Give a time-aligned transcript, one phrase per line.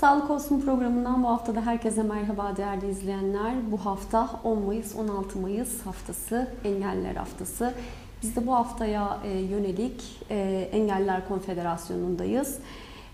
[0.00, 3.54] Sağlık Olsun programından bu hafta da herkese merhaba değerli izleyenler.
[3.70, 7.74] Bu hafta 10 Mayıs 16 Mayıs haftası, Engelliler Haftası.
[8.22, 12.58] Biz de bu haftaya e, yönelik e, Engelliler Konfederasyonu'ndayız.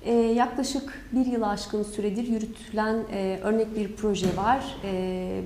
[0.04, 2.96] E, yaklaşık bir yılı aşkın süredir yürütülen
[3.42, 4.76] örnek bir proje var.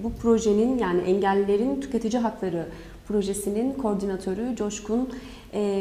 [0.02, 2.68] Bu projenin yani engellilerin tüketici hakları
[3.09, 5.09] projesinin koordinatörü Coşkun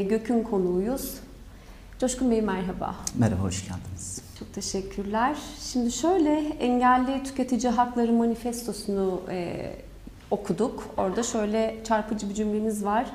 [0.09, 1.13] Gök'ün konuğuyuz.
[1.99, 2.95] Coşkun Bey merhaba.
[3.15, 4.26] Merhaba, hoş geldiniz.
[4.39, 5.37] Çok teşekkürler.
[5.73, 9.71] Şimdi şöyle engelli tüketici hakları manifestosunu e,
[10.31, 10.83] okuduk.
[10.97, 13.05] Orada şöyle çarpıcı bir cümleniz var.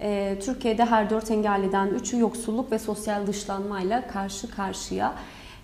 [0.00, 5.14] E, Türkiye'de her dört engelliden üçü yoksulluk ve sosyal dışlanmayla karşı karşıya.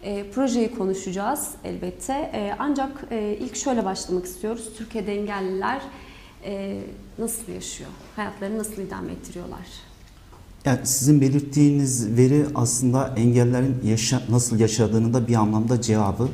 [0.02, 2.12] E, projeyi konuşacağız elbette.
[2.12, 4.68] E, ancak e, ilk şöyle başlamak istiyoruz.
[4.78, 5.80] Türkiye'de engelliler
[6.44, 6.80] e,
[7.18, 7.90] nasıl yaşıyor?
[8.16, 9.89] Hayatlarını nasıl idame ettiriyorlar?
[10.64, 16.28] Yani sizin belirttiğiniz veri aslında engellerin yaşa, nasıl yaşadığının da bir anlamda cevabı.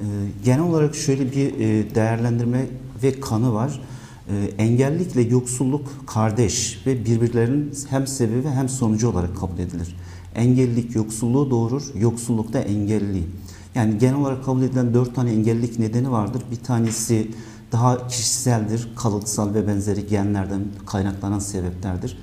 [0.00, 0.04] Ee,
[0.44, 2.66] genel olarak şöyle bir e, değerlendirme
[3.02, 3.80] ve kanı var.
[4.28, 9.96] Ee, engellikle yoksulluk kardeş ve birbirlerinin hem sebebi hem sonucu olarak kabul edilir.
[10.34, 13.26] Engellilik yoksulluğu doğurur, yoksulluk da engelliliği.
[13.74, 16.42] Yani genel olarak kabul edilen dört tane engellilik nedeni vardır.
[16.50, 17.30] Bir tanesi
[17.72, 22.18] daha kişiseldir, kalıtsal ve benzeri genlerden kaynaklanan sebeplerdir.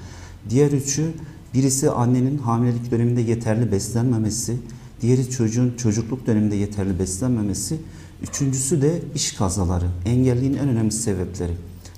[0.50, 1.14] Diğer üçü
[1.54, 4.58] birisi annenin hamilelik döneminde yeterli beslenmemesi,
[5.02, 7.78] diğeri çocuğun çocukluk döneminde yeterli beslenmemesi,
[8.24, 11.54] üçüncüsü de iş kazaları, engelliğin en önemli sebepleri.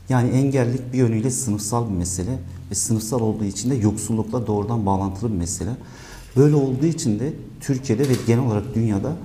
[0.10, 2.40] Yani engellik bir yönüyle sınıfsal bir mesele
[2.72, 5.70] ve sınıfsal olduğu için de yoksullukla doğrudan bağlantılı bir mesele.
[6.38, 9.16] Böyle olduğu için de Türkiye'de ve genel olarak dünyada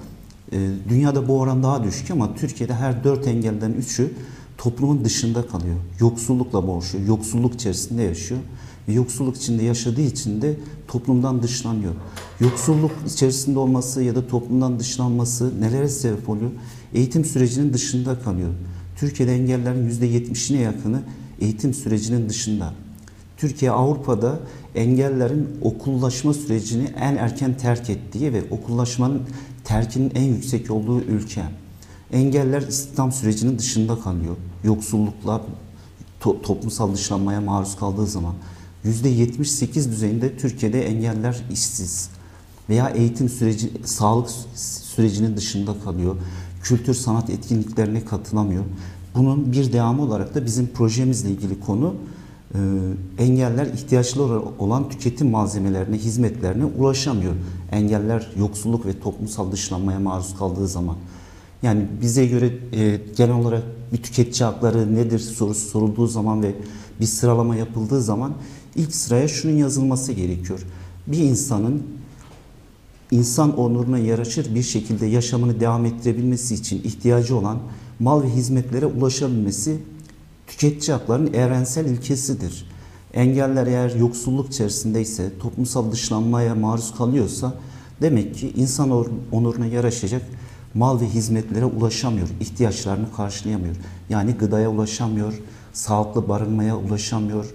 [0.52, 4.12] e, dünyada bu oran daha düşük ama Türkiye'de her dört engelden üçü
[4.58, 5.76] toplumun dışında kalıyor.
[6.00, 8.40] Yoksullukla boğuşuyor, yoksulluk içerisinde yaşıyor
[8.88, 10.56] ve yoksulluk içinde yaşadığı için de
[10.88, 11.92] toplumdan dışlanıyor.
[12.40, 16.50] Yoksulluk içerisinde olması ya da toplumdan dışlanması nelere sebep oluyor?
[16.94, 18.50] Eğitim sürecinin dışında kalıyor.
[18.96, 21.02] Türkiye'de engellerin %70'ine yakını
[21.40, 22.74] eğitim sürecinin dışında.
[23.36, 24.40] Türkiye Avrupa'da
[24.74, 29.22] engellerin okullaşma sürecini en erken terk ettiği ve okullaşmanın
[29.64, 31.42] terkinin en yüksek olduğu ülke.
[32.12, 34.36] Engeller istihdam sürecinin dışında kalıyor.
[34.64, 35.42] Yoksullukla,
[36.20, 38.34] to toplumsal dışlanmaya maruz kaldığı zaman.
[38.84, 42.10] %78 düzeyinde Türkiye'de engeller işsiz
[42.68, 46.16] veya eğitim süreci, sağlık sürecinin dışında kalıyor.
[46.62, 48.64] Kültür sanat etkinliklerine katılamıyor.
[49.14, 51.94] Bunun bir devamı olarak da bizim projemizle ilgili konu
[52.54, 52.58] e,
[53.18, 57.32] engeller ihtiyaçları olan tüketim malzemelerine, hizmetlerine ulaşamıyor.
[57.72, 60.96] Engeller yoksulluk ve toplumsal dışlanmaya maruz kaldığı zaman.
[61.62, 63.62] Yani bize göre e, genel olarak
[63.92, 66.54] bir tüketici hakları nedir sorusu sorulduğu zaman ve
[67.00, 68.32] bir sıralama yapıldığı zaman
[68.76, 70.60] ilk sıraya şunun yazılması gerekiyor.
[71.06, 71.82] Bir insanın
[73.10, 77.58] insan onuruna yaraşır bir şekilde yaşamını devam ettirebilmesi için ihtiyacı olan
[78.00, 79.78] mal ve hizmetlere ulaşabilmesi
[80.46, 82.66] tüketici haklarının evrensel ilkesidir.
[83.14, 87.54] Engeller eğer yoksulluk içerisindeyse, toplumsal dışlanmaya maruz kalıyorsa
[88.00, 90.22] demek ki insan onuruna yaraşacak
[90.74, 93.76] mal ve hizmetlere ulaşamıyor, ihtiyaçlarını karşılayamıyor.
[94.08, 95.34] Yani gıdaya ulaşamıyor,
[95.72, 97.54] sağlıklı barınmaya ulaşamıyor,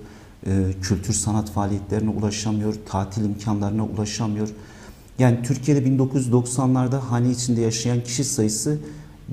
[0.82, 4.50] kültür sanat faaliyetlerine ulaşamıyor, tatil imkanlarına ulaşamıyor.
[5.20, 8.78] Yani Türkiye'de 1990'larda hane içinde yaşayan kişi sayısı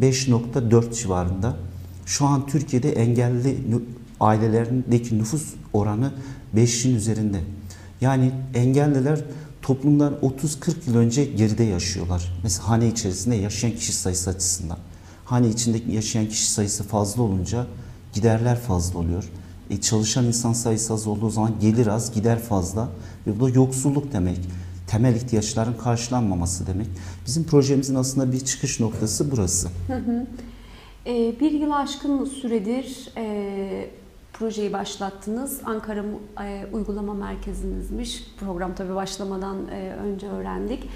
[0.01, 1.57] 5.4 civarında.
[2.07, 3.59] Şu an Türkiye'de engelli
[4.21, 6.13] ailelerindeki nüfus oranı
[6.57, 7.41] 5'in üzerinde.
[8.01, 9.25] Yani engelliler
[9.63, 12.41] toplumdan 30-40 yıl önce geride yaşıyorlar.
[12.43, 14.79] Mesela hane içerisinde yaşayan kişi sayısı açısından.
[15.25, 17.67] Hane içinde yaşayan kişi sayısı fazla olunca
[18.13, 19.25] giderler fazla oluyor.
[19.71, 22.89] E, çalışan insan sayısı az olduğu zaman gelir az, gider fazla.
[23.27, 24.39] Ve bu da yoksulluk demek.
[24.87, 26.87] Temel ihtiyaçların karşılanmaması demek.
[27.27, 29.69] Bizim projemizin aslında bir çıkış noktası burası.
[31.07, 33.91] E, bir yıl aşkın süredir e,
[34.33, 35.61] projeyi başlattınız.
[35.65, 36.05] Ankara
[36.45, 38.25] e, Uygulama Merkezinizmiş.
[38.41, 40.89] Program tabii başlamadan e, önce öğrendik.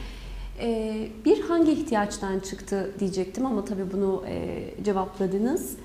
[0.60, 5.76] E, bir hangi ihtiyaçtan çıktı diyecektim ama tabii bunu e, cevapladınız.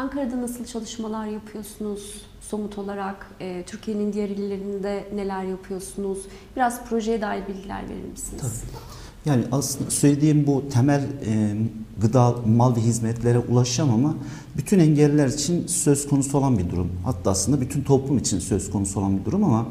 [0.00, 3.30] Ankara'da nasıl çalışmalar yapıyorsunuz somut olarak?
[3.40, 6.18] E, Türkiye'nin diğer illerinde neler yapıyorsunuz?
[6.56, 8.42] Biraz projeye dair bilgiler verir misiniz?
[8.42, 8.80] Tabii.
[9.26, 11.56] Yani aslında söylediğim bu temel e,
[12.00, 14.14] gıda, mal ve hizmetlere ulaşamama
[14.56, 16.90] bütün engelliler için söz konusu olan bir durum.
[17.04, 19.66] Hatta aslında bütün toplum için söz konusu olan bir durum ama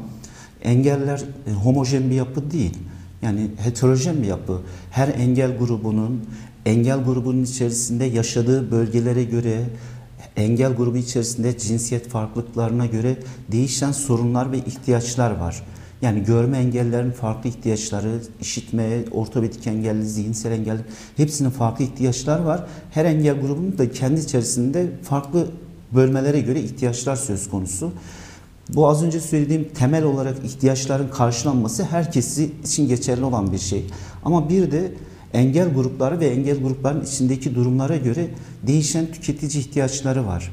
[0.62, 2.78] engeller e, homojen bir yapı değil.
[3.22, 4.60] Yani heterojen bir yapı.
[4.90, 6.24] Her engel grubunun
[6.66, 9.64] engel grubunun içerisinde yaşadığı bölgelere göre
[10.36, 13.16] engel grubu içerisinde cinsiyet farklılıklarına göre
[13.52, 15.62] değişen sorunlar ve ihtiyaçlar var.
[16.02, 20.80] Yani görme engellilerin farklı ihtiyaçları, işitme, ortopedik engelli, zihinsel engelli
[21.16, 22.66] hepsinin farklı ihtiyaçlar var.
[22.90, 25.46] Her engel grubunun da kendi içerisinde farklı
[25.94, 27.92] bölmelere göre ihtiyaçlar söz konusu.
[28.68, 33.86] Bu az önce söylediğim temel olarak ihtiyaçların karşılanması herkesi için geçerli olan bir şey.
[34.24, 34.92] Ama bir de
[35.34, 38.28] engel grupları ve engel grupların içindeki durumlara göre
[38.66, 40.52] değişen tüketici ihtiyaçları var.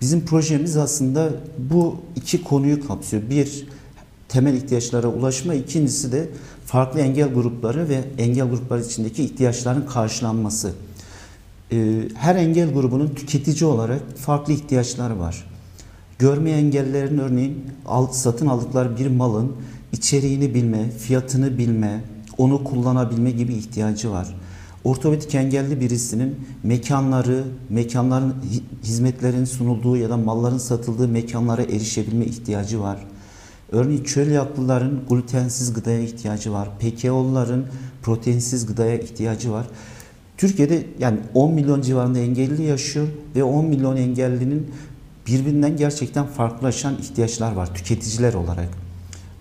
[0.00, 3.22] Bizim projemiz aslında bu iki konuyu kapsıyor.
[3.30, 3.66] Bir,
[4.28, 5.54] temel ihtiyaçlara ulaşma.
[5.54, 6.28] ikincisi de
[6.66, 10.72] farklı engel grupları ve engel grupları içindeki ihtiyaçların karşılanması.
[11.72, 15.44] Ee, Her engel grubunun tüketici olarak farklı ihtiyaçları var.
[16.18, 17.64] Görme engellilerin örneğin
[18.12, 19.52] satın aldıkları bir malın
[19.92, 22.04] içeriğini bilme, fiyatını bilme,
[22.38, 24.36] onu kullanabilme gibi ihtiyacı var.
[24.84, 32.80] Ortopedik engelli birisinin mekanları, mekanların hi- hizmetlerin sunulduğu ya da malların satıldığı mekanlara erişebilme ihtiyacı
[32.80, 32.98] var.
[33.72, 36.68] Örneğin çöl yaklıların glutensiz gıdaya ihtiyacı var.
[36.78, 37.66] PKO'luların
[38.02, 39.66] proteinsiz gıdaya ihtiyacı var.
[40.36, 44.70] Türkiye'de yani 10 milyon civarında engelli yaşıyor ve 10 milyon engellinin
[45.26, 48.68] birbirinden gerçekten farklılaşan ihtiyaçlar var tüketiciler olarak.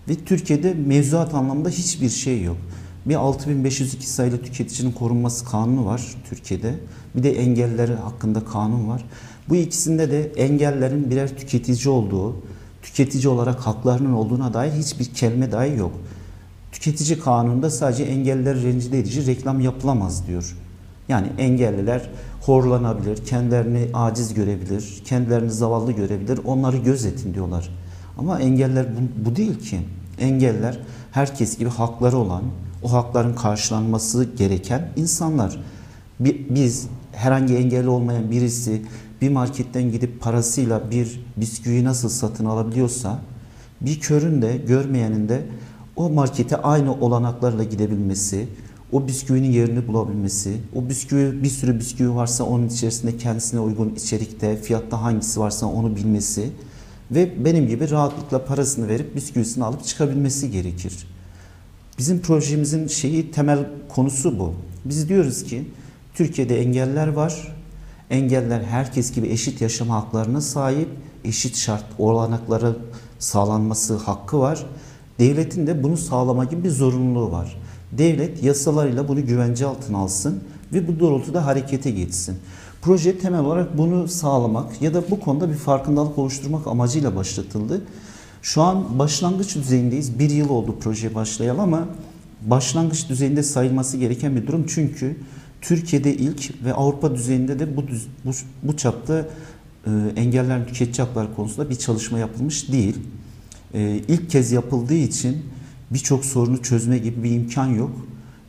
[0.10, 2.58] Ve Türkiye'de mevzuat anlamında hiçbir şey yok.
[3.06, 6.74] Bir 6502 sayılı tüketicinin korunması kanunu var Türkiye'de.
[7.16, 9.06] Bir de engellileri hakkında kanun var.
[9.50, 12.36] Bu ikisinde de engellerin birer tüketici olduğu,
[12.82, 15.92] tüketici olarak haklarının olduğuna dair hiçbir kelime dahi yok.
[16.72, 20.58] Tüketici kanununda sadece engelliler rencide edici reklam yapılamaz diyor.
[21.10, 22.10] Yani engelliler
[22.42, 27.70] horlanabilir, kendilerini aciz görebilir, kendilerini zavallı görebilir, onları gözetin diyorlar.
[28.18, 29.80] Ama engeller bu, bu değil ki.
[30.20, 30.80] Engeller
[31.12, 32.44] herkes gibi hakları olan,
[32.84, 35.64] o hakların karşılanması gereken insanlar.
[36.20, 38.82] Bi- Biz herhangi engelli olmayan birisi
[39.22, 43.20] bir marketten gidip parasıyla bir bisküvi nasıl satın alabiliyorsa
[43.82, 45.42] bir körün de görmeyenin de
[45.96, 48.48] o markete aynı olanaklarla gidebilmesi,
[48.92, 54.58] o bisküvinin yerini bulabilmesi, o bisküvi bir sürü bisküvi varsa onun içerisinde kendisine uygun içerikte,
[54.58, 56.50] fiyatta hangisi varsa onu bilmesi
[57.12, 61.08] ve benim gibi rahatlıkla parasını verip bisküvisini alıp çıkabilmesi gerekir.
[61.98, 64.54] Bizim projemizin şeyi temel konusu bu.
[64.86, 65.70] Biz diyoruz ki
[66.14, 67.56] Türkiye'de engeller var.
[68.10, 70.90] Engeller herkes gibi eşit yaşama haklarına sahip,
[71.24, 72.76] eşit şart olanaklara
[73.20, 74.66] sağlanması hakkı var.
[75.20, 77.58] Devletin de bunu sağlama gibi bir zorunluluğu var.
[77.92, 80.44] Devlet yasalarıyla bunu güvence altına alsın
[80.74, 82.38] ve bu doğrultuda harekete geçsin.
[82.82, 87.82] Proje temel olarak bunu sağlamak ya da bu konuda bir farkındalık oluşturmak amacıyla başlatıldı.
[88.44, 90.20] Şu an başlangıç düzeyindeyiz.
[90.20, 91.88] Bir yıl oldu proje başlayalı ama
[92.42, 94.66] başlangıç düzeyinde sayılması gereken bir durum.
[94.68, 95.18] Çünkü
[95.62, 98.32] Türkiye'de ilk ve Avrupa düzeyinde de bu, düz- bu,
[98.64, 99.28] bu çapta
[99.86, 102.98] e, engellerin tüketici hakları konusunda bir çalışma yapılmış değil.
[103.74, 105.46] E, ilk kez yapıldığı için
[105.92, 107.92] birçok sorunu çözme gibi bir imkan yok.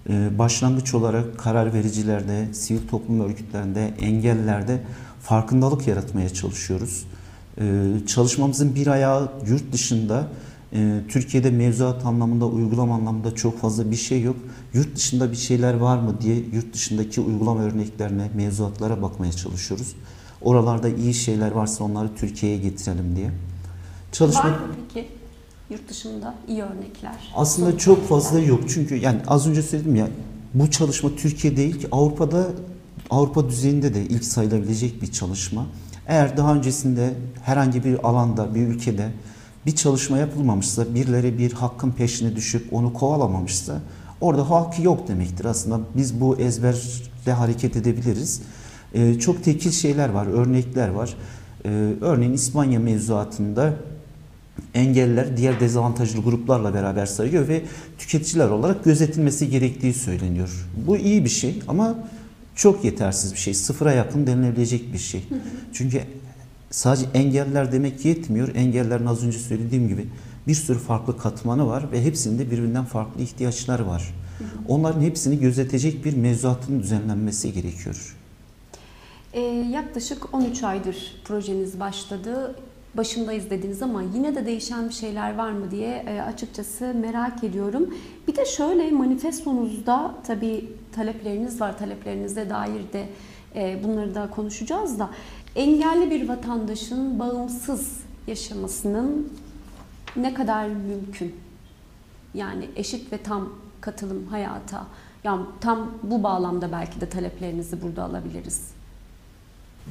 [0.08, 4.80] E, başlangıç olarak karar vericilerde, sivil toplum örgütlerinde, engellilerde
[5.22, 7.04] farkındalık yaratmaya çalışıyoruz.
[7.60, 10.28] Ee, Çalışmamızın bir ayağı yurt dışında.
[10.72, 14.36] Ee, Türkiye'de mevzuat anlamında, uygulama anlamında çok fazla bir şey yok.
[14.74, 19.96] Yurt dışında bir şeyler var mı diye yurt dışındaki uygulama örneklerine, mevzuatlara bakmaya çalışıyoruz.
[20.42, 23.30] Oralarda iyi şeyler varsa onları Türkiye'ye getirelim diye.
[24.12, 24.58] Çalışma Var mı
[24.94, 25.08] peki
[25.70, 27.14] yurt dışında iyi örnekler?
[27.36, 28.08] aslında Somut çok örnekler.
[28.08, 28.60] fazla yok.
[28.68, 30.08] Çünkü yani az önce söyledim ya
[30.54, 32.46] bu çalışma Türkiye değil ki Avrupa'da
[33.10, 35.66] Avrupa düzeyinde de ilk sayılabilecek bir çalışma.
[36.08, 39.08] Eğer daha öncesinde herhangi bir alanda, bir ülkede
[39.66, 43.80] bir çalışma yapılmamışsa, birileri bir hakkın peşine düşüp onu kovalamamışsa
[44.20, 45.44] orada hakkı yok demektir.
[45.44, 48.42] Aslında biz bu ezberle hareket edebiliriz.
[48.94, 51.14] Ee, çok tekil şeyler var, örnekler var.
[51.64, 51.68] Ee,
[52.00, 53.74] örneğin İspanya mevzuatında
[54.74, 57.62] engelliler diğer dezavantajlı gruplarla beraber sayıyor ve
[57.98, 60.68] tüketiciler olarak gözetilmesi gerektiği söyleniyor.
[60.86, 61.94] Bu iyi bir şey ama
[62.54, 63.54] çok yetersiz bir şey.
[63.54, 65.24] Sıfıra yakın denilebilecek bir şey.
[65.72, 66.00] Çünkü
[66.70, 68.54] sadece engeller demek yetmiyor.
[68.54, 70.06] Engellerin az önce söylediğim gibi
[70.46, 74.14] bir sürü farklı katmanı var ve hepsinde birbirinden farklı ihtiyaçlar var.
[74.68, 78.16] Onların hepsini gözetecek bir mevzuatın düzenlenmesi gerekiyor.
[79.32, 79.40] Ee,
[79.72, 82.56] yaklaşık 13 aydır projeniz başladı.
[82.96, 87.94] Başındayız dediniz ama yine de değişen bir şeyler var mı diye e, açıkçası merak ediyorum.
[88.28, 91.78] Bir de şöyle manifestonuzda tabii talepleriniz var.
[91.78, 93.08] Taleplerinize dair de
[93.54, 95.10] e, bunları da konuşacağız da
[95.56, 99.32] engelli bir vatandaşın bağımsız yaşamasının
[100.16, 101.34] ne kadar mümkün?
[102.34, 104.86] Yani eşit ve tam katılım hayata.
[105.24, 108.74] Yani tam bu bağlamda belki de taleplerinizi burada alabiliriz.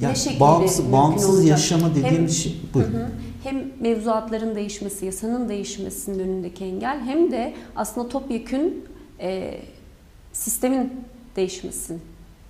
[0.00, 1.48] Yani ne şekilde bağımsız, bağımsız olacak?
[1.48, 2.92] yaşama dediğim Hem- şey Hı buyurun.
[2.92, 3.08] hı.
[3.44, 8.84] Hem mevzuatların değişmesi, yasanın değişmesinin önündeki engel hem de aslında topyekün
[9.20, 9.60] e,
[10.32, 10.92] sistemin
[11.36, 11.98] değişmesini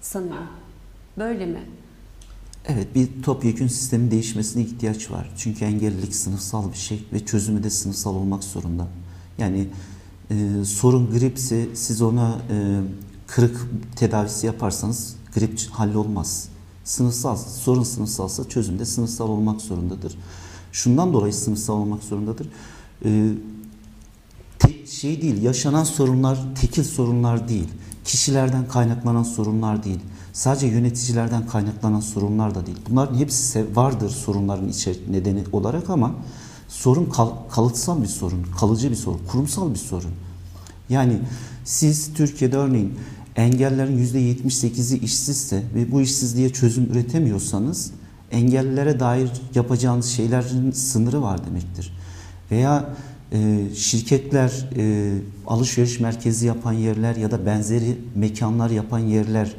[0.01, 0.47] sanıyorum.
[1.19, 1.61] Böyle mi?
[2.69, 5.31] Evet bir topyekün sistemin değişmesine ihtiyaç var.
[5.37, 8.87] Çünkü engellilik sınıfsal bir şey ve çözümü de sınıfsal olmak zorunda.
[9.39, 9.67] Yani
[10.31, 12.57] e, sorun gripse siz ona e,
[13.27, 16.49] kırık tedavisi yaparsanız grip hallolmaz.
[16.85, 20.19] Sınıfsal, sorun sınıfsalsa çözüm de sınıfsal olmak zorundadır.
[20.73, 22.49] Şundan dolayı sınıfsal olmak zorundadır.
[23.05, 23.31] E,
[24.59, 27.69] tek şey değil, yaşanan sorunlar tekil sorunlar değil.
[28.05, 30.01] Kişilerden kaynaklanan sorunlar değil.
[30.33, 32.79] Sadece yöneticilerden kaynaklanan sorunlar da değil.
[32.91, 36.15] Bunların hepsi vardır sorunların içerik nedeni olarak ama
[36.69, 40.11] sorun kal- kalıtsal bir sorun, kalıcı bir sorun, kurumsal bir sorun.
[40.89, 41.19] Yani
[41.65, 42.95] siz Türkiye'de örneğin
[43.37, 47.91] engellerin %78'i işsizse ve bu işsizliğe çözüm üretemiyorsanız
[48.31, 51.93] engellilere dair yapacağınız şeylerin sınırı var demektir.
[52.51, 52.95] Veya
[53.33, 55.13] e, şirketler, e,
[55.47, 59.55] alışveriş merkezi yapan yerler ya da benzeri mekanlar yapan yerler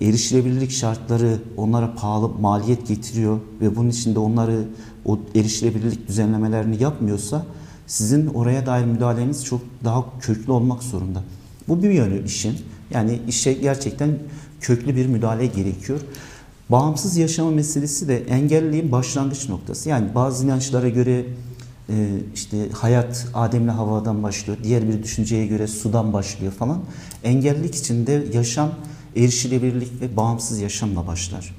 [0.00, 4.64] erişilebilirlik şartları onlara pahalı maliyet getiriyor ve bunun için de onları
[5.04, 7.46] o erişilebilirlik düzenlemelerini yapmıyorsa
[7.86, 11.22] sizin oraya dair müdahaleniz çok daha köklü olmak zorunda.
[11.68, 12.56] Bu bir yönü işin.
[12.90, 14.18] Yani işe gerçekten
[14.60, 16.00] köklü bir müdahale gerekiyor.
[16.68, 19.88] Bağımsız yaşama meselesi de engelliliğin başlangıç noktası.
[19.88, 21.24] Yani bazı inançlara göre
[21.88, 21.94] e,
[22.34, 24.58] işte hayat Adem'le Havva'dan başlıyor.
[24.62, 26.82] Diğer bir düşünceye göre sudan başlıyor falan.
[27.24, 28.70] Engellilik içinde yaşam
[29.16, 31.54] erişilebilirlik ve bağımsız yaşamla başlar.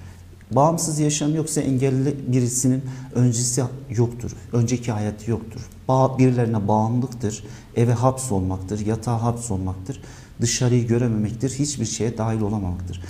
[0.51, 2.83] Bağımsız yaşam yoksa engelli birisinin
[3.15, 4.31] öncesi yoktur.
[4.53, 5.61] Önceki hayatı yoktur.
[5.87, 7.43] Bağ, birilerine bağımlılıktır.
[7.75, 8.85] Eve hapsolmaktır.
[8.85, 10.01] Yatağa hapsolmaktır.
[10.41, 11.49] Dışarıyı görememektir.
[11.49, 13.01] Hiçbir şeye dahil olamamaktır.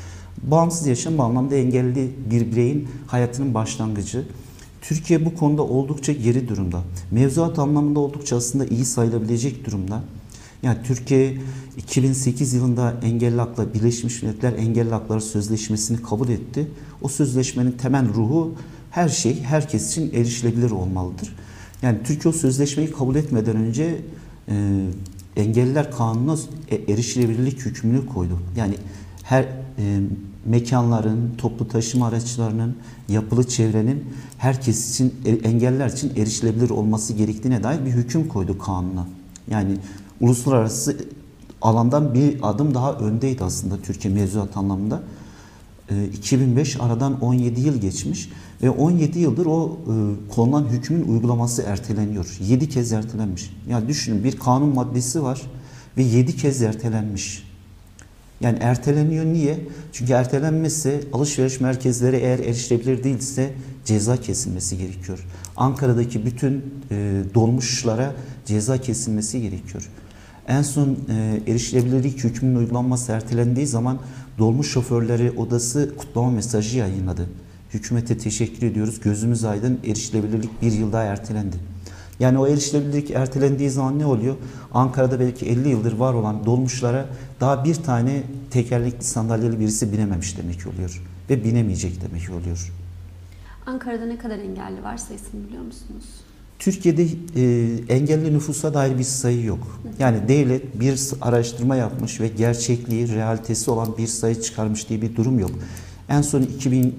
[0.43, 4.25] Bağımsız yaşam bu anlamda engelli bir bireyin hayatının başlangıcı.
[4.81, 6.81] Türkiye bu konuda oldukça geri durumda.
[7.12, 10.03] Mevzuat anlamında oldukça aslında iyi sayılabilecek durumda.
[10.63, 11.38] Yani Türkiye
[11.77, 16.67] 2008 yılında Engelli Haklar, Birleşmiş Milletler Engelli Hakları Sözleşmesi'ni kabul etti.
[17.01, 18.55] O sözleşmenin temel ruhu
[18.91, 21.36] her şey herkes için erişilebilir olmalıdır.
[21.81, 24.01] Yani Türkiye o sözleşmeyi kabul etmeden önce
[24.50, 24.86] e,
[25.38, 26.38] Engelliler Kanunu'na
[26.70, 28.39] e- erişilebilirlik hükmünü koydu.
[28.56, 28.75] Yani
[29.24, 30.00] her e,
[30.46, 32.75] mekanların, toplu taşıma araçlarının,
[33.10, 34.03] yapılı çevrenin
[34.38, 39.08] herkes için, e- engelliler için erişilebilir olması gerektiğine dair bir hüküm koydu kanuna.
[39.51, 39.77] Yani
[40.22, 40.98] uluslararası
[41.62, 45.01] alandan bir adım daha öndeydi aslında Türkiye mevzuat anlamında.
[45.89, 48.29] E, 2005 aradan 17 yıl geçmiş
[48.63, 49.94] ve 17 yıldır o e,
[50.36, 52.38] konulan hükmün uygulaması erteleniyor.
[52.48, 53.53] 7 kez ertelenmiş.
[53.70, 55.41] Yani düşünün bir kanun maddesi var
[55.98, 57.48] ve 7 kez ertelenmiş.
[58.41, 59.60] Yani erteleniyor niye?
[59.94, 63.53] Çünkü ertelenmezse alışveriş merkezleri eğer erişilebilir değilse
[63.86, 65.25] ceza kesilmesi gerekiyor.
[65.58, 68.13] Ankara'daki bütün e, dolmuşlara
[68.46, 69.89] ceza kesilmesi gerekiyor.
[70.48, 74.00] En son e, erişilebilirlik hükmünün uygulanması ertelendiği zaman
[74.38, 77.29] dolmuş şoförleri odası kutlama mesajı yayınladı.
[77.74, 79.00] Hükümete teşekkür ediyoruz.
[79.00, 81.56] Gözümüz aydın erişilebilirlik bir yıl daha ertelendi.
[82.20, 84.36] Yani o erişilebilirlik ertelendiği zaman ne oluyor?
[84.74, 87.06] Ankara'da belki 50 yıldır var olan dolmuşlara
[87.39, 91.03] daha bir tane tekerlekli sandalyeli birisi binememiş demek oluyor.
[91.29, 92.74] Ve binemeyecek demek oluyor.
[93.65, 96.06] Ankara'da ne kadar engelli var sayısını biliyor musunuz?
[96.59, 99.81] Türkiye'de e, engelli nüfusa dair bir sayı yok.
[99.99, 105.39] Yani devlet bir araştırma yapmış ve gerçekliği, realitesi olan bir sayı çıkarmış diye bir durum
[105.39, 105.51] yok.
[106.09, 106.95] En son 2000,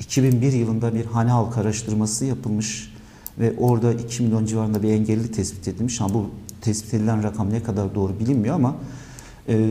[0.00, 2.92] 2001 yılında bir hane halk araştırması yapılmış
[3.38, 6.00] ve orada 2 milyon civarında bir engelli tespit edilmiş.
[6.00, 6.30] Ama bu
[6.60, 8.76] tespit edilen rakam ne kadar doğru bilinmiyor ama
[9.48, 9.70] e,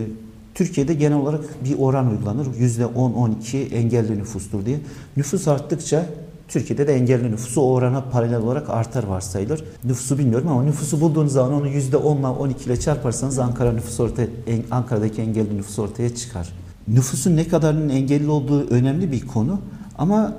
[0.56, 2.46] Türkiye'de genel olarak bir oran uygulanır.
[2.46, 4.80] %10-12 engelli nüfustur diye.
[5.18, 6.10] Nüfus arttıkça
[6.48, 9.64] Türkiye'de de engelli nüfusu o orana paralel olarak artar varsayılır.
[9.84, 14.28] Nüfusu bilmiyorum ama nüfusu bulduğunuz zaman onu %10 ile 12 ile çarparsanız Ankara nüfusu ortaya,
[14.72, 16.54] Ankara'daki engelli nüfus ortaya çıkar.
[16.88, 19.60] Nüfusun ne kadarının engelli olduğu önemli bir konu
[19.98, 20.36] ama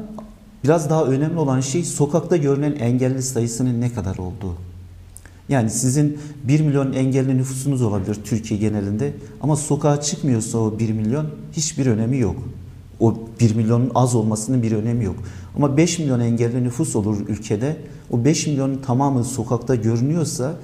[0.64, 4.54] biraz daha önemli olan şey sokakta görünen engelli sayısının ne kadar olduğu.
[5.48, 11.26] Yani sizin 1 milyon engelli nüfusunuz olabilir Türkiye genelinde ama sokağa çıkmıyorsa o 1 milyon
[11.52, 12.36] hiçbir önemi yok.
[13.00, 15.16] O 1 milyonun az olmasının bir önemi yok.
[15.56, 17.76] Ama 5 milyon engelli nüfus olur ülkede.
[18.10, 20.54] O 5 milyonun tamamı sokakta görünüyorsa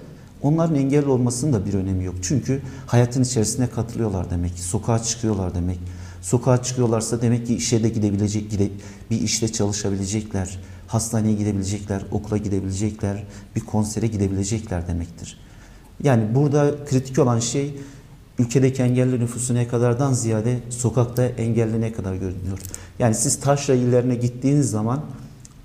[0.43, 2.15] onların engelli olmasının da bir önemi yok.
[2.23, 4.59] Çünkü hayatın içerisine katılıyorlar demek.
[4.59, 5.79] Sokağa çıkıyorlar demek.
[6.23, 8.69] Sokağa çıkıyorlarsa demek ki işe de gidebilecek, gide,
[9.11, 13.25] bir işte çalışabilecekler, hastaneye gidebilecekler, okula gidebilecekler,
[13.57, 15.39] bir konsere gidebilecekler demektir.
[16.03, 17.75] Yani burada kritik olan şey
[18.39, 22.59] ülkedeki engelli nüfusu ne kadardan ziyade sokakta engelli ne kadar görünüyor.
[22.99, 25.05] Yani siz taşra illerine gittiğiniz zaman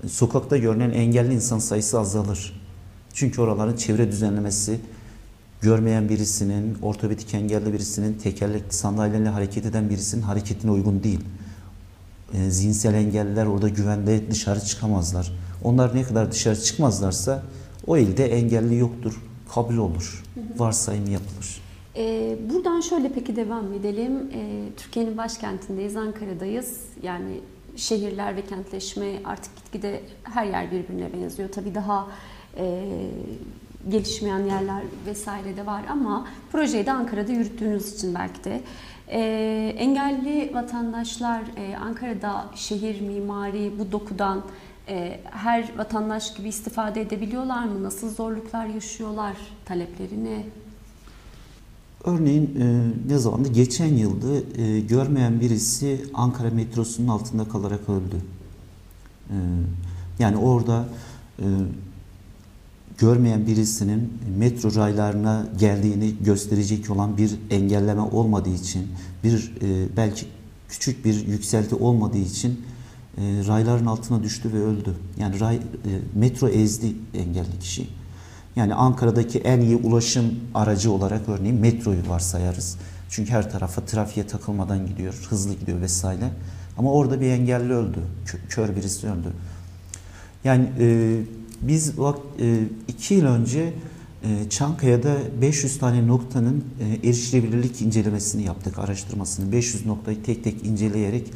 [0.06, 2.60] sokakta görünen engelli insan sayısı azalır.
[3.14, 4.80] Çünkü oraların çevre düzenlemesi
[5.60, 11.20] görmeyen birisinin, ortopedik engelli birisinin, tekerlekli sandalyeyle hareket eden birisinin hareketine uygun değil.
[12.34, 15.32] E, zihinsel engelliler orada güvende dışarı çıkamazlar.
[15.64, 17.42] Onlar ne kadar dışarı çıkmazlarsa
[17.86, 19.22] o ilde engelli yoktur,
[19.54, 20.24] kabul olur,
[20.58, 21.67] varsayım yapılır.
[21.98, 24.30] Ee, buradan şöyle peki devam edelim.
[24.34, 26.84] Ee, Türkiye'nin başkentindeyiz, Ankara'dayız.
[27.02, 27.40] Yani
[27.76, 31.48] şehirler ve kentleşme artık gitgide her yer birbirine benziyor.
[31.48, 32.06] Tabii daha
[32.56, 32.84] e,
[33.88, 38.60] gelişmeyen yerler vesaire de var ama projeyi de Ankara'da yürüttüğünüz için belki de.
[39.08, 39.20] E,
[39.78, 44.42] engelli vatandaşlar e, Ankara'da şehir mimari bu dokudan
[44.88, 47.82] e, her vatandaş gibi istifade edebiliyorlar mı?
[47.82, 49.36] Nasıl zorluklar yaşıyorlar?
[49.64, 50.42] Talepleri ne?
[52.08, 53.48] Örneğin e, ne zamandı?
[53.48, 58.16] Geçen yılda e, görmeyen birisi Ankara metrosunun altında kalarak öldü.
[59.30, 59.36] E,
[60.18, 60.88] yani orada
[61.38, 61.44] e,
[62.98, 68.86] görmeyen birisinin metro raylarına geldiğini gösterecek olan bir engelleme olmadığı için,
[69.24, 69.52] bir
[69.96, 70.26] belki
[70.68, 72.60] küçük bir yükselti olmadığı için
[73.18, 74.94] rayların altına düştü ve öldü.
[75.18, 75.60] Yani ray,
[76.14, 77.88] metro ezdi engelli kişi.
[78.58, 82.76] Yani Ankara'daki en iyi ulaşım aracı olarak örneğin metroyu varsayarız.
[83.10, 86.30] Çünkü her tarafa trafiğe takılmadan gidiyor, hızlı gidiyor vesaire.
[86.78, 87.98] Ama orada bir engelli öldü,
[88.48, 89.32] kör birisi öldü.
[90.44, 91.18] Yani e,
[91.62, 93.72] biz vak, e, iki yıl önce
[94.22, 99.52] e, Çankaya'da 500 tane noktanın e, erişilebilirlik incelemesini yaptık, araştırmasını.
[99.52, 101.26] 500 noktayı tek tek inceleyerek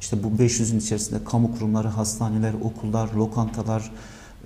[0.00, 3.90] işte bu 500'ün içerisinde kamu kurumları, hastaneler, okullar, lokantalar,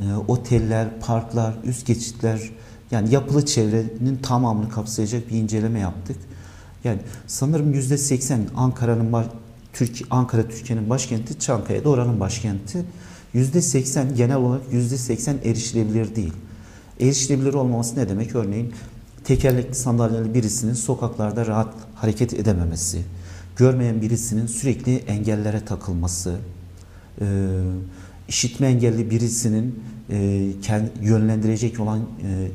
[0.00, 2.40] e, oteller, parklar, üst geçitler
[2.90, 6.16] yani yapılı çevrenin tamamını kapsayacak bir inceleme yaptık.
[6.84, 9.24] Yani sanırım yüzde 80 Ankara'nın
[9.72, 12.84] Türkiye Ankara Türkiye'nin başkenti, Çankaya'da oranın başkenti.
[13.34, 16.32] Yüzde 80 genel olarak yüzde 80 erişilebilir değil.
[17.00, 18.34] Erişilebilir olmaması ne demek?
[18.34, 18.72] Örneğin
[19.24, 23.02] tekerlekli sandalyeli birisinin sokaklarda rahat hareket edememesi,
[23.56, 26.36] görmeyen birisinin sürekli engellere takılması,
[27.20, 27.24] e,
[28.28, 32.48] işitme engelli birisinin e, kendi, yönlendirecek olan e,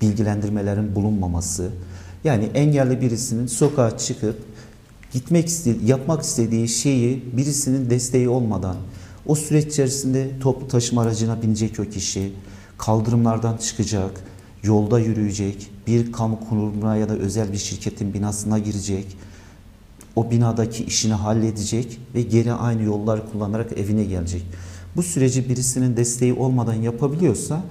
[0.00, 1.70] bilgilendirmelerin bulunmaması,
[2.24, 4.36] yani engelli birisinin sokağa çıkıp
[5.12, 8.76] gitmek istediği, yapmak istediği şeyi birisinin desteği olmadan
[9.26, 12.32] o süreç içerisinde toplu taşıma aracına binecek o kişi,
[12.78, 14.20] kaldırımlardan çıkacak,
[14.62, 19.16] yolda yürüyecek, bir kamu kurumuna ya da özel bir şirketin binasına girecek,
[20.16, 24.42] o binadaki işini halledecek ve geri aynı yolları kullanarak evine gelecek.
[24.96, 27.62] Bu süreci birisinin desteği olmadan yapabiliyorsa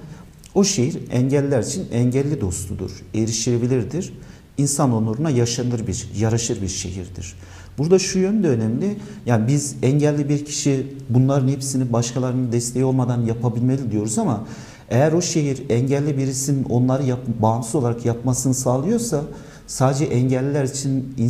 [0.54, 4.12] o şehir engelliler için engelli dostudur, erişilebilirdir.
[4.58, 7.34] İnsan onuruna yaşanır bir, yaraşır bir şehirdir.
[7.78, 8.96] Burada şu yön de önemli.
[9.26, 14.46] Yani biz engelli bir kişi bunların hepsini başkalarının desteği olmadan yapabilmeli diyoruz ama
[14.88, 19.22] eğer o şehir engelli birisinin onları yap, bağımsız olarak yapmasını sağlıyorsa
[19.66, 21.24] sadece engelliler için e,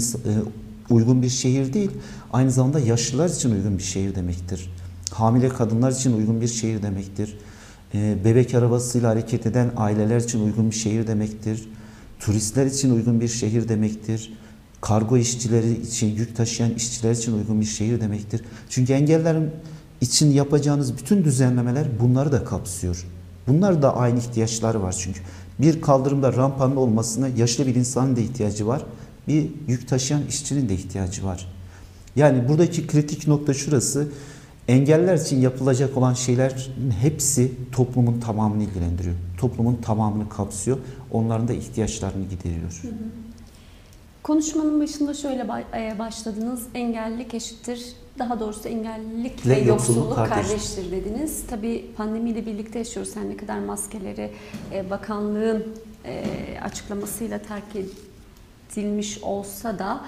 [0.90, 1.90] uygun bir şehir değil,
[2.32, 4.70] aynı zamanda yaşlılar için uygun bir şehir demektir.
[5.18, 7.38] Hamile kadınlar için uygun bir şehir demektir.
[7.94, 11.68] E, bebek arabasıyla hareket eden aileler için uygun bir şehir demektir.
[12.20, 14.32] Turistler için uygun bir şehir demektir
[14.80, 18.42] kargo işçileri için, yük taşıyan işçiler için uygun bir şehir demektir.
[18.68, 19.50] Çünkü engellerin
[20.00, 23.06] için yapacağınız bütün düzenlemeler bunları da kapsıyor.
[23.48, 25.20] Bunlar da aynı ihtiyaçları var çünkü.
[25.58, 28.82] Bir kaldırımda rampanın olmasına yaşlı bir insanın da ihtiyacı var.
[29.28, 31.52] Bir yük taşıyan işçinin de ihtiyacı var.
[32.16, 34.08] Yani buradaki kritik nokta şurası.
[34.68, 39.14] Engeller için yapılacak olan şeylerin hepsi toplumun tamamını ilgilendiriyor.
[39.38, 40.78] Toplumun tamamını kapsıyor.
[41.10, 42.78] Onların da ihtiyaçlarını gideriyor.
[42.82, 42.92] Hı hı.
[44.22, 46.62] Konuşmanın başında şöyle e, başladınız.
[46.74, 47.92] Engellilik eşittir.
[48.18, 50.48] Daha doğrusu engellilik ve, ve yoksulluk kardeştir.
[50.48, 51.46] kardeştir dediniz.
[51.50, 53.16] Tabii pandemiyle birlikte yaşıyoruz.
[53.16, 54.30] Her ne kadar maskeleri
[54.72, 55.66] e, bakanlığın
[56.04, 56.24] e,
[56.62, 57.64] açıklamasıyla terk
[58.76, 60.00] edilmiş olsa da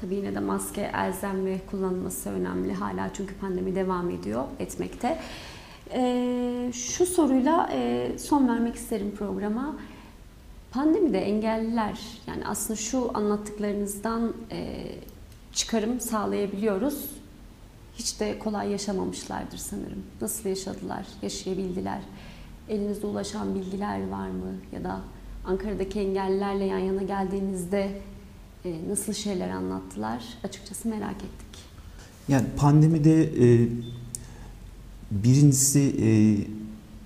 [0.00, 5.18] tabii yine de maske elzem ve kullanılması önemli hala çünkü pandemi devam ediyor etmekte.
[6.72, 7.70] Şu soruyla
[8.18, 9.76] son vermek isterim programa.
[10.70, 14.84] Pandemide engelliler yani aslında şu anlattıklarınızdan e,
[15.52, 17.10] çıkarım sağlayabiliyoruz.
[17.94, 20.02] Hiç de kolay yaşamamışlardır sanırım.
[20.20, 22.00] Nasıl yaşadılar, yaşayabildiler?
[22.68, 24.54] Elinizde ulaşan bilgiler var mı?
[24.72, 25.00] Ya da
[25.46, 27.92] Ankara'daki engellilerle yan yana geldiğinizde e,
[28.88, 30.24] nasıl şeyler anlattılar?
[30.44, 31.62] Açıkçası merak ettik.
[32.28, 33.68] Yani pandemide e,
[35.10, 36.08] birincisi e,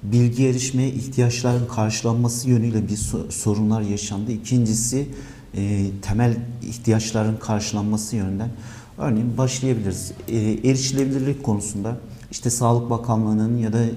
[0.03, 2.97] bilgi erişmeye ihtiyaçların karşılanması yönüyle bir
[3.31, 4.33] sorunlar yaşandı.
[4.33, 5.09] İkincisi
[5.55, 8.51] e, temel ihtiyaçların karşılanması yönünden
[8.99, 10.13] örneğin başlayabiliriz.
[10.29, 11.97] E, erişilebilirlik konusunda
[12.31, 13.91] işte Sağlık Bakanlığı'nın ya da e,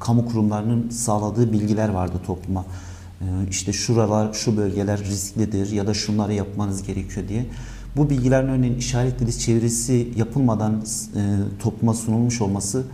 [0.00, 2.64] kamu kurumlarının sağladığı bilgiler vardı topluma.
[3.22, 7.46] E, işte şuralar, şu bölgeler risklidir ya da şunları yapmanız gerekiyor diye.
[7.96, 10.84] Bu bilgilerin örneğin işaretli çevirisi yapılmadan
[11.16, 11.20] e,
[11.62, 12.84] topluma sunulmuş olması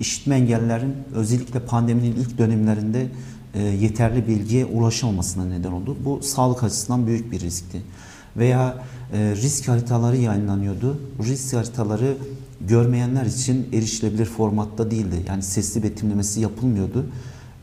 [0.00, 3.06] işitme engellilerin özellikle pandeminin ilk dönemlerinde
[3.54, 5.96] e, yeterli bilgiye ulaşamamasına neden oldu.
[6.04, 7.82] Bu sağlık açısından büyük bir riskti.
[8.36, 11.00] Veya e, risk haritaları yayınlanıyordu.
[11.22, 12.16] Risk haritaları
[12.60, 15.16] görmeyenler için erişilebilir formatta değildi.
[15.28, 17.06] Yani sesli betimlemesi yapılmıyordu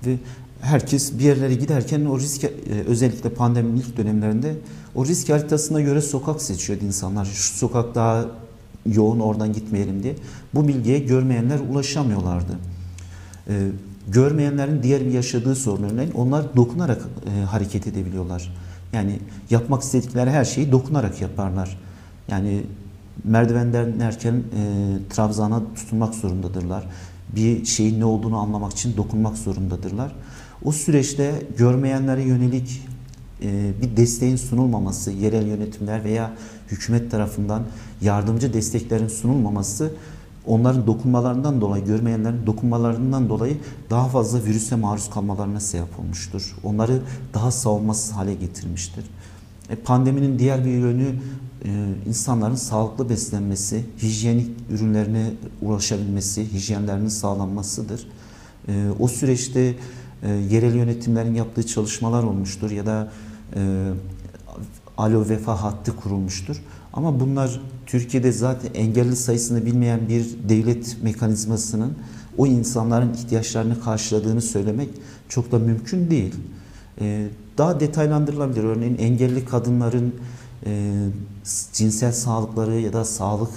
[0.06, 0.18] ve
[0.62, 2.50] herkes bir yerlere giderken o risk e,
[2.88, 4.56] özellikle pandeminin ilk dönemlerinde
[4.96, 7.26] o risk haritasına göre sokak seçiyordu insanlar.
[7.26, 8.26] Şu sokak daha
[8.86, 10.16] yoğun oradan gitmeyelim diye.
[10.54, 12.58] Bu bilgiye görmeyenler ulaşamıyorlardı.
[13.48, 13.68] Ee,
[14.08, 18.54] görmeyenlerin diğer bir yaşadığı sorun örneğin onlar dokunarak e, hareket edebiliyorlar.
[18.94, 19.20] Yani
[19.50, 21.80] yapmak istedikleri her şeyi dokunarak yaparlar.
[22.28, 22.64] Yani
[23.24, 24.44] merdivenden inerken e,
[25.10, 26.84] trabzana tutunmak zorundadırlar.
[27.36, 30.16] Bir şeyin ne olduğunu anlamak için dokunmak zorundadırlar.
[30.66, 32.82] O süreçte görmeyenlere yönelik
[33.44, 36.34] e, bir desteğin sunulmaması, yerel yönetimler veya
[36.68, 37.64] hükümet tarafından
[38.02, 39.92] yardımcı desteklerin sunulmaması
[40.46, 43.58] onların dokunmalarından dolayı, görmeyenlerin dokunmalarından dolayı
[43.90, 46.56] daha fazla virüse maruz kalmalarına sebep olmuştur.
[46.64, 47.02] Onları
[47.34, 49.06] daha savunmasız hale getirmiştir.
[49.70, 51.16] E, pandeminin diğer bir yönü
[51.66, 51.70] e,
[52.08, 58.08] insanların sağlıklı beslenmesi, hijyenik ürünlerine ulaşabilmesi, hijyenlerinin sağlanmasıdır.
[58.68, 59.76] E, o süreçte
[60.24, 63.12] e, yerel yönetimlerin yaptığı çalışmalar olmuştur ya da
[63.56, 63.92] e,
[64.98, 66.62] alo vefa hattı kurulmuştur.
[66.94, 71.94] Ama bunlar Türkiye'de zaten engelli sayısını bilmeyen bir devlet mekanizmasının
[72.38, 74.90] o insanların ihtiyaçlarını karşıladığını söylemek
[75.30, 76.36] çok da mümkün değil.
[77.02, 78.64] Ee, daha detaylandırılabilir.
[78.64, 80.16] Örneğin engelli kadınların
[80.66, 80.94] e,
[81.74, 83.52] cinsel sağlıkları ya da sağlık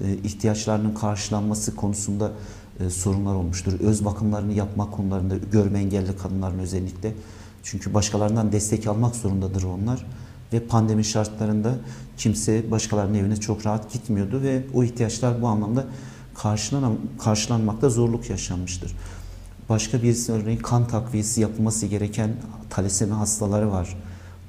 [0.00, 2.32] e, ihtiyaçlarının karşılanması konusunda
[2.80, 3.80] e, sorunlar olmuştur.
[3.80, 7.14] Öz bakımlarını yapmak konularında görme engelli kadınların özellikle.
[7.62, 10.06] Çünkü başkalarından destek almak zorundadır onlar
[10.52, 11.74] ve pandemi şartlarında
[12.16, 15.84] kimse başkalarının evine çok rahat gitmiyordu ve o ihtiyaçlar bu anlamda
[16.34, 18.96] karşılan, karşılanmakta zorluk yaşanmıştır.
[19.68, 22.30] Başka birisi örneğin kan takviyesi yapılması gereken
[22.70, 23.96] talasemi hastaları var.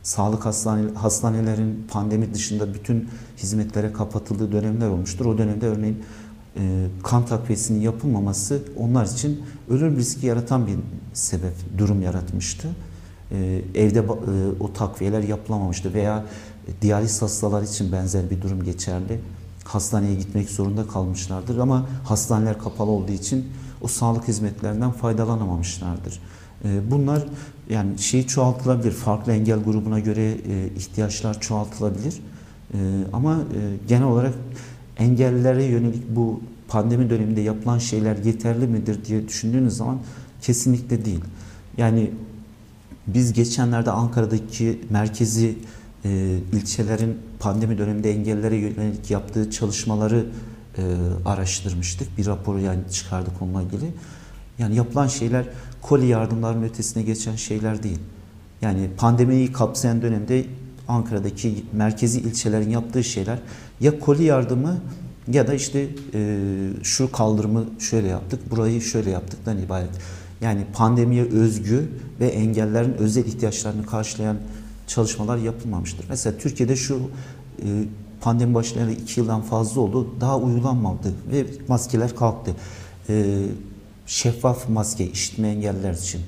[0.03, 5.25] Sağlık hastane, hastanelerin pandemi dışında bütün hizmetlere kapatıldığı dönemler olmuştur.
[5.25, 6.03] O dönemde örneğin
[7.03, 10.75] kan takviyesinin yapılmaması onlar için ölüm riski yaratan bir
[11.13, 12.67] sebep, durum yaratmıştı.
[13.31, 14.03] E, evde e,
[14.59, 16.25] o takviyeler yapılamamıştı veya
[16.81, 19.19] diyaliz hastalar için benzer bir durum geçerli.
[19.63, 23.45] Hastaneye gitmek zorunda kalmışlardır ama hastaneler kapalı olduğu için
[23.81, 26.19] o sağlık hizmetlerinden faydalanamamışlardır.
[26.65, 27.23] E, bunlar
[27.69, 28.91] yani şey çoğaltılabilir.
[28.91, 30.37] Farklı engel grubuna göre
[30.77, 32.21] ihtiyaçlar çoğaltılabilir.
[33.13, 33.39] Ama
[33.87, 34.33] genel olarak
[34.99, 39.99] engellilere yönelik bu pandemi döneminde yapılan şeyler yeterli midir diye düşündüğünüz zaman
[40.41, 41.23] kesinlikle değil.
[41.77, 42.11] Yani
[43.07, 45.57] biz geçenlerde Ankara'daki merkezi
[46.05, 50.25] e, ilçelerin pandemi döneminde engellilere yönelik yaptığı çalışmaları
[50.77, 50.81] e,
[51.25, 52.17] araştırmıştık.
[52.17, 53.91] Bir raporu yani çıkardık onunla ilgili.
[54.59, 55.45] Yani yapılan şeyler
[55.81, 57.99] koli yardımlarının ötesine geçen şeyler değil.
[58.61, 60.45] Yani pandemiyi kapsayan dönemde
[60.89, 63.39] Ankara'daki merkezi ilçelerin yaptığı şeyler
[63.81, 64.81] ya koli yardımı
[65.31, 66.39] ya da işte e,
[66.83, 69.89] şu kaldırımı şöyle yaptık, burayı şöyle yaptıktan ibaret.
[70.41, 74.37] Yani pandemiye özgü ve engellerin özel ihtiyaçlarını karşılayan
[74.87, 76.05] çalışmalar yapılmamıştır.
[76.09, 76.95] Mesela Türkiye'de şu
[77.59, 77.65] e,
[78.21, 80.07] pandemi başlayalı iki yıldan fazla oldu.
[80.21, 82.51] Daha uygulanmadı ve maskeler kalktı.
[83.09, 83.45] E,
[84.05, 86.21] şeffaf maske işitme engelliler için.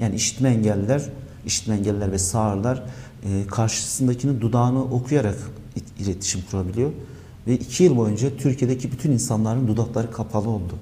[0.00, 1.02] Yani işitme engelliler,
[1.46, 2.84] işitme engelliler ve sağırlar
[3.28, 5.36] e, karşısındakinin dudağını okuyarak
[5.98, 6.92] iletişim kurabiliyor.
[7.46, 10.74] Ve iki yıl boyunca Türkiye'deki bütün insanların dudakları kapalı oldu.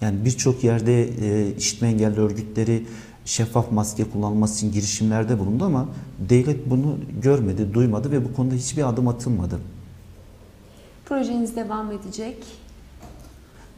[0.00, 2.86] Yani birçok yerde e, işitme engelli örgütleri
[3.24, 8.88] şeffaf maske kullanılması için girişimlerde bulundu ama devlet bunu görmedi, duymadı ve bu konuda hiçbir
[8.88, 9.58] adım atılmadı.
[11.04, 12.36] Projeniz devam edecek.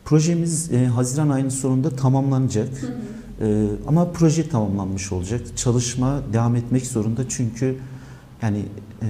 [0.04, 2.68] Projemiz e, Haziran ayının sonunda tamamlanacak.
[2.68, 2.92] Hı hı.
[3.40, 5.40] E, ama proje tamamlanmış olacak.
[5.56, 7.76] Çalışma devam etmek zorunda çünkü
[8.42, 8.62] yani
[9.02, 9.06] e,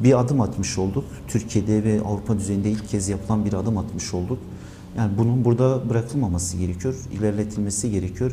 [0.00, 1.04] bir adım atmış olduk.
[1.28, 4.38] Türkiye'de ve Avrupa düzeyinde ilk kez yapılan bir adım atmış olduk.
[4.96, 8.32] Yani bunun burada bırakılmaması gerekiyor, ilerletilmesi gerekiyor.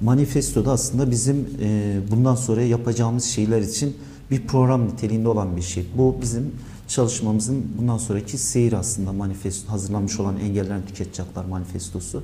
[0.00, 3.96] Manifestoda aslında bizim e, bundan sonra yapacağımız şeyler için
[4.30, 5.86] bir program niteliğinde olan bir şey.
[5.98, 6.52] Bu bizim
[6.88, 12.22] çalışmamızın bundan sonraki seyir aslında manifesto hazırlanmış olan engellerini tüketecekler manifestosu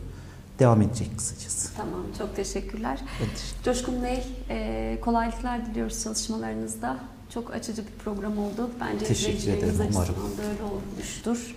[0.58, 1.76] devam edecek kısacası.
[1.76, 2.98] Tamam, çok teşekkürler.
[3.20, 3.54] Evet.
[3.64, 6.96] Coşkun Bey, e, kolaylıklar diliyoruz çalışmalarınızda.
[7.34, 8.70] Çok açıcı bir program oldu.
[8.80, 9.88] Bence Teşekkür ederim, umarım.
[9.98, 11.56] açısından da öyle olmuştur.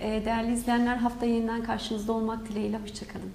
[0.00, 2.78] Ee, Değerli izleyenler hafta yeniden karşınızda olmak dileğiyle.
[2.78, 3.30] Hoşçakalın.